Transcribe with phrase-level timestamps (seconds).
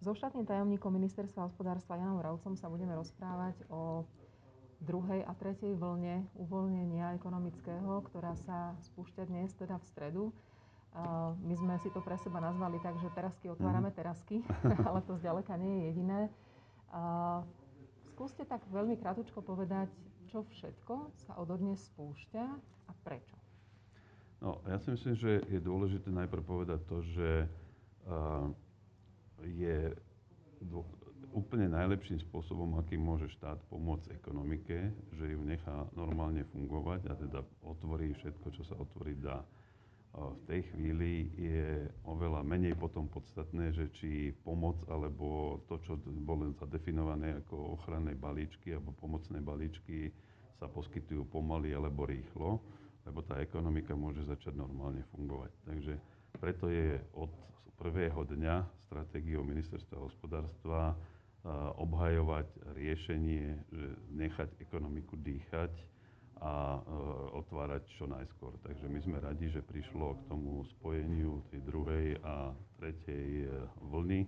[0.00, 4.08] So štátnym tajomníkom ministerstva hospodárstva Janom Ravcom sa budeme rozprávať o
[4.80, 10.24] druhej a tretej vlne uvoľnenia ekonomického, ktorá sa spúšťa dnes, teda v stredu.
[11.44, 13.96] My sme si to pre seba nazvali tak, že terasky otvárame mhm.
[14.00, 14.40] terasky,
[14.88, 16.20] ale to zďaleka nie je jediné.
[18.16, 19.92] Skúste tak veľmi krátko povedať,
[20.32, 22.44] čo všetko sa ododnes spúšťa
[22.88, 23.36] a prečo.
[24.40, 27.44] No, ja si myslím, že je dôležité najprv povedať to, že
[28.08, 28.48] uh,
[29.46, 29.92] je
[31.30, 37.40] úplne najlepším spôsobom, akým môže štát pomôcť ekonomike, že ju nechá normálne fungovať a teda
[37.62, 39.40] otvorí všetko, čo sa otvoriť dá.
[40.10, 45.94] V tej chvíli je oveľa menej potom podstatné, že či pomoc alebo to, čo
[46.26, 50.10] bolo zadefinované ako ochranné balíčky alebo pomocné balíčky
[50.58, 52.58] sa poskytujú pomaly alebo rýchlo
[53.08, 55.50] lebo tá ekonomika môže začať normálne fungovať.
[55.64, 55.94] Takže
[56.38, 57.32] preto je od
[57.90, 60.94] prvého dňa stratégiou ministerstva hospodárstva
[61.74, 62.46] obhajovať
[62.78, 65.74] riešenie, že nechať ekonomiku dýchať
[66.38, 66.78] a
[67.34, 68.54] otvárať čo najskôr.
[68.62, 73.46] Takže my sme radi, že prišlo k tomu spojeniu tej druhej a tretej e,
[73.82, 74.22] vlny,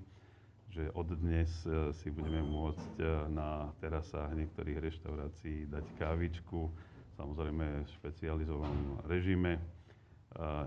[0.74, 6.66] že od dnes e, si budeme môcť e, na terasách niektorých reštaurácií dať kávičku,
[7.14, 9.56] samozrejme v špecializovanom režime,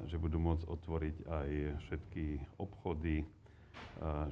[0.05, 1.49] že budú môcť otvoriť aj
[1.85, 2.25] všetky
[2.61, 3.25] obchody,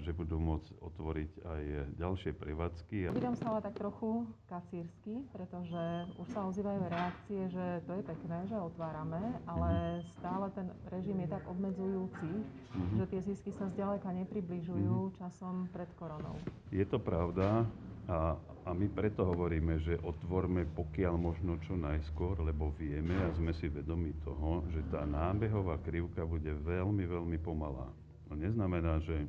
[0.04, 1.64] že budú môcť otvoriť aj
[1.96, 3.08] ďalšie prevádzky.
[3.16, 5.84] Vydám sa ale tak trochu kacírsky, pretože
[6.20, 10.12] už sa ozývajú reakcie, že to je pekné, že otvárame, ale mm-hmm.
[10.20, 12.98] stále ten režim je tak obmedzujúci, mm-hmm.
[13.00, 15.18] že tie zisky sa zďaleka nepribližujú mm-hmm.
[15.24, 16.36] časom pred koronou.
[16.68, 17.64] Je to pravda.
[18.08, 18.36] A,
[18.68, 23.72] a my preto hovoríme, že otvorme pokiaľ možno čo najskôr, lebo vieme a sme si
[23.72, 27.88] vedomi toho, že tá nábehová krivka bude veľmi, veľmi pomalá.
[28.28, 29.24] To neznamená, že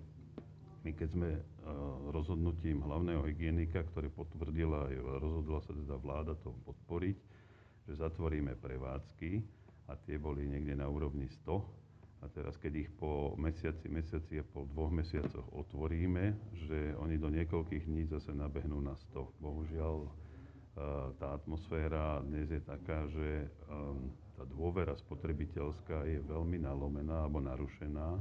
[0.85, 1.41] my keď sme uh,
[2.13, 7.17] rozhodnutím hlavného hygienika, ktoré potvrdila rozhodla sa teda vláda to podporiť,
[7.89, 9.41] že zatvoríme prevádzky
[9.89, 11.57] a tie boli niekde na úrovni 100,
[12.25, 17.29] a teraz, keď ich po mesiaci, mesiaci a po dvoch mesiacoch otvoríme, že oni do
[17.29, 19.45] niekoľkých dní zase nabehnú na 100.
[19.45, 20.11] Bohužiaľ, e,
[21.21, 23.53] tá atmosféra dnes je taká, že
[24.35, 28.19] tá dôvera spotrebiteľská je veľmi nalomená alebo narušená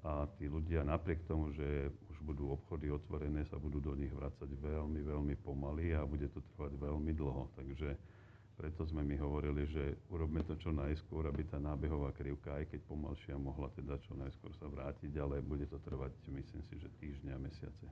[0.00, 4.48] a tí ľudia napriek tomu, že už budú obchody otvorené, sa budú do nich vracať
[4.48, 7.52] veľmi, veľmi pomaly a bude to trvať veľmi dlho.
[7.52, 7.88] Takže
[8.60, 12.80] preto sme my hovorili, že urobme to čo najskôr, aby tá nábehová krivka, aj keď
[12.84, 17.40] pomalšia, mohla teda čo najskôr sa vrátiť, ale bude to trvať, myslím si, že týždňa,
[17.40, 17.88] mesiace.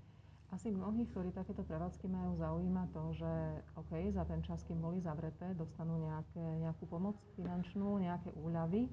[0.53, 3.33] Asi mnohých, ktorí takéto prevádzky majú, zaujíma to, že
[3.81, 8.93] OK, za ten čas, kým boli zavreté, dostanú nejaké, nejakú pomoc finančnú, nejaké úľavy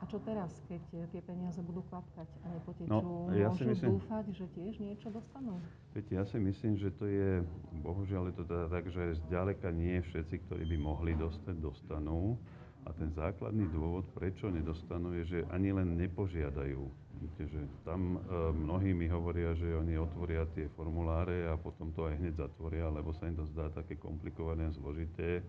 [0.00, 0.80] a čo teraz, keď
[1.12, 2.88] tie peniaze budú kvapkať a nepotečú?
[2.88, 5.60] No, ja Môžu myslím, dúfať, že tiež niečo dostanú?
[5.92, 7.44] Viete, ja si myslím, že to je,
[7.84, 12.40] bohužiaľ je to teda tak, že zďaleka nie všetci, ktorí by mohli dostať, dostanú.
[12.88, 16.80] A ten základný dôvod, prečo nedostanú, je, že ani len nepožiadajú.
[17.20, 18.18] Viete, že tam e,
[18.56, 23.12] mnohí mi hovoria, že oni otvoria tie formuláre a potom to aj hneď zatvoria, lebo
[23.12, 25.44] sa im to zdá také komplikované a zložité,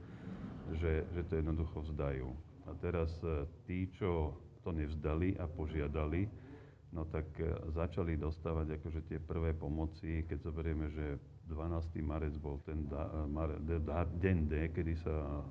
[0.76, 2.51] že, že to jednoducho vzdajú.
[2.68, 6.30] A teraz e, tí, čo to nevzdali a požiadali,
[6.94, 11.18] no tak e, začali dostávať akože tie prvé pomoci, keď zoberieme, že
[11.50, 12.00] 12.
[12.06, 15.42] marec bol ten da, e, mare, da, deň D, kedy sa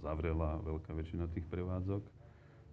[0.00, 2.02] zavrela veľká väčšina tých prevádzok,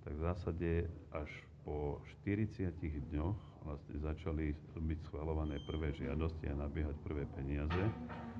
[0.05, 0.71] tak v zásade
[1.11, 1.29] až
[1.67, 2.79] po 40
[3.11, 3.35] dňoch
[3.67, 7.83] vlastne začali byť schvalované prvé žiadosti a nabiehať prvé peniaze.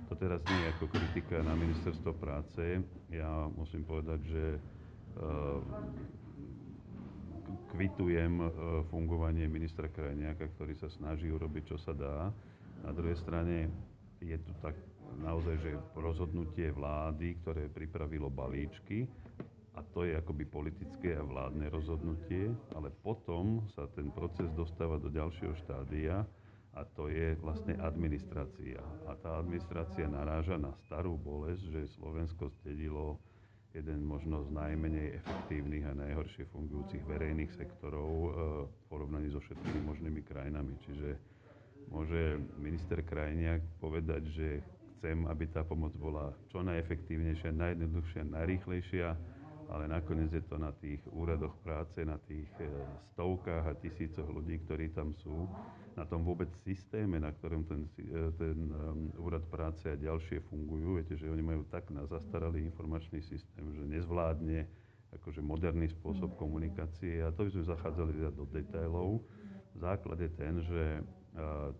[0.07, 2.79] To teraz nie je ako kritika na ministerstvo práce.
[3.12, 4.44] Ja musím povedať, že
[7.78, 8.47] kvitujem e,
[8.90, 12.34] fungovanie ministra Krajniaka, ktorý sa snaží urobiť, čo sa dá.
[12.81, 13.69] Na druhej strane
[14.17, 14.73] je tu tak
[15.22, 19.06] naozaj, že rozhodnutie vlády, ktoré pripravilo balíčky,
[19.78, 25.06] a to je akoby politické a vládne rozhodnutie, ale potom sa ten proces dostáva do
[25.13, 26.25] ďalšieho štádia
[26.73, 28.82] a to je vlastne administrácia.
[29.05, 33.22] A tá administrácia naráža na starú bolesť, že Slovensko stedilo
[33.75, 38.29] jeden možno z najmenej efektívnych a najhoršie fungujúcich verejných sektorov e,
[38.67, 40.73] v porovnaní so všetkými možnými krajinami.
[40.87, 41.09] Čiže
[41.91, 44.47] môže minister Krajniak povedať, že
[44.97, 49.08] chcem, aby tá pomoc bola čo najefektívnejšia, najjednoduchšia, najrýchlejšia,
[49.67, 52.72] ale nakoniec je to na tých úradoch práce, na tých e,
[53.14, 55.47] stovkách a tisícoch ľudí, ktorí tam sú,
[55.97, 61.02] na tom vôbec systéme, na ktorom ten, e, ten um, úrad práce a ďalšie fungujú.
[61.02, 64.64] Viete, že oni majú tak na zastaralý informačný systém, že nezvládne
[65.19, 69.23] akože moderný spôsob komunikácie a to by sme zachádzali teda do detailov.
[69.79, 70.84] Základ je ten, že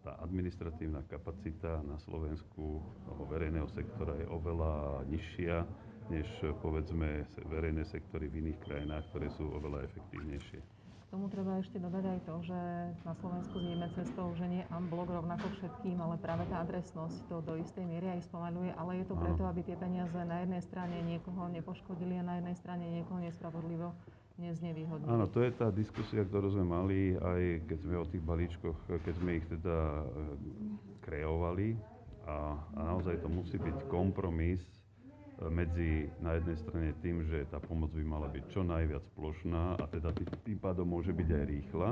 [0.06, 5.66] tá administratívna kapacita na Slovensku toho verejného sektora je oveľa nižšia
[6.10, 6.28] než
[6.64, 10.60] povedzme verejné sektory v iných krajinách, ktoré sú oveľa efektívnejšie.
[11.08, 12.60] Tomu treba ešte dodať aj to, že
[13.08, 17.56] na Slovensku znieme cestou, že nie unblock rovnako všetkým, ale práve tá adresnosť to do
[17.64, 21.48] istej miery aj spomaluje, ale je to preto, aby tie peniaze na jednej strane niekoho
[21.48, 23.96] nepoškodili a na jednej strane niekoho nespravodlivo
[24.36, 25.08] neznevýhodnili.
[25.08, 29.14] Áno, to je tá diskusia, ktorú sme mali aj keď sme o tých balíčkoch, keď
[29.18, 30.04] sme ich teda e,
[31.08, 31.80] kreovali
[32.28, 34.60] a, a naozaj to musí byť kompromis
[35.54, 39.86] medzi na jednej strane tým, že tá pomoc by mala byť čo najviac plošná a
[39.86, 40.10] teda
[40.42, 41.90] tým pádom môže byť aj rýchla,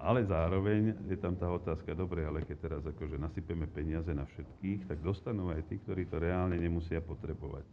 [0.00, 4.88] ale zároveň je tam tá otázka, dobre, ale keď teraz akože nasypeme peniaze na všetkých,
[4.88, 7.68] tak dostanú aj tí, ktorí to reálne nemusia potrebovať.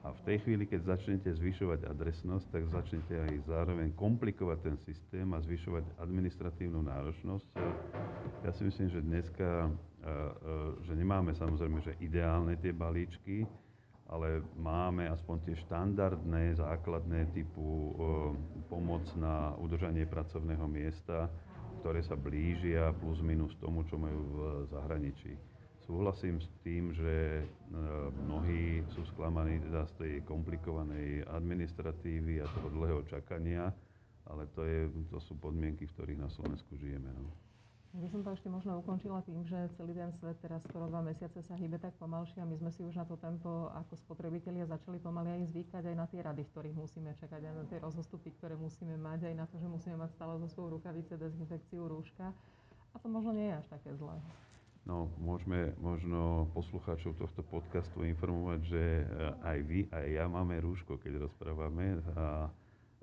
[0.00, 5.26] A v tej chvíli, keď začnete zvyšovať adresnosť, tak začnete aj zároveň komplikovať ten systém
[5.34, 7.46] a zvyšovať administratívnu náročnosť.
[8.46, 9.66] Ja si myslím, že dneska,
[10.86, 13.44] že nemáme samozrejme, že ideálne tie balíčky,
[14.06, 17.94] ale máme aspoň tie štandardné, základné typu
[18.70, 21.26] pomoc na udržanie pracovného miesta,
[21.82, 24.38] ktoré sa blížia plus minus tomu, čo majú v
[24.70, 25.34] zahraničí.
[25.86, 27.44] Súhlasím s tým, že e,
[28.26, 33.70] mnohí sú sklamaní teda z tej komplikovanej administratívy a toho dlhého čakania,
[34.26, 37.06] ale to, je, to sú podmienky, v ktorých na Slovensku žijeme.
[37.14, 37.30] No.
[37.96, 41.40] By som to ešte možno ukončila tým, že celý ten svet teraz skoro dva mesiace
[41.40, 45.00] sa hýbe tak pomalšie a my sme si už na to tempo ako spotrebitelia začali
[45.00, 48.52] pomaly aj zvykať aj na tie rady, ktorých musíme čakať, aj na tie rozostupy, ktoré
[48.60, 52.36] musíme mať, aj na to, že musíme mať stále zo svojou rukavice, dezinfekciu, rúška.
[52.92, 54.20] A to možno nie je až také zlé.
[54.86, 59.04] No, môžeme možno poslucháčov tohto podcastu informovať, že eh,
[59.40, 62.04] aj vy, aj ja máme rúško, keď rozprávame.
[62.12, 62.52] A,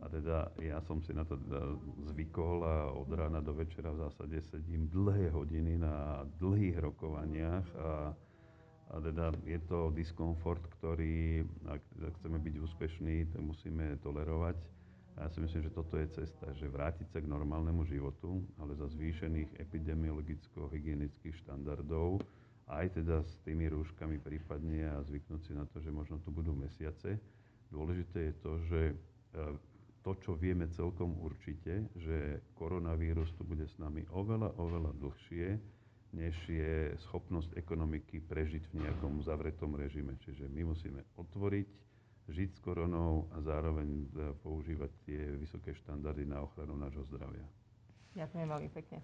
[0.03, 1.79] a teda ja som si na to teda
[2.11, 8.11] zvykol a od rána do večera v zásade sedím dlhé hodiny na dlhých rokovaniach a,
[8.91, 11.81] a teda je to diskomfort, ktorý, ak
[12.19, 14.59] chceme byť úspešní, to musíme tolerovať.
[15.15, 18.75] A ja si myslím, že toto je cesta, že vrátiť sa k normálnemu životu, ale
[18.75, 22.19] za zvýšených epidemiologicko-hygienických štandardov,
[22.67, 26.51] aj teda s tými rúškami prípadne a zvyknúť si na to, že možno tu budú
[26.57, 27.21] mesiace.
[27.69, 28.95] Dôležité je to, že e,
[30.03, 35.47] to, čo vieme celkom určite, že koronavírus tu bude s nami oveľa, oveľa dlhšie,
[36.13, 40.13] než je schopnosť ekonomiky prežiť v nejakom zavretom režime.
[40.21, 41.67] Čiže my musíme otvoriť
[42.29, 44.05] žiť s koronou a zároveň e,
[44.39, 47.43] používať tie vysoké štandardy na ochranu nášho zdravia.
[48.15, 49.01] Ďakujem veľmi pekne.